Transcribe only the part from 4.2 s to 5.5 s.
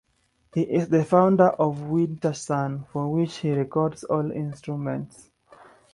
instruments.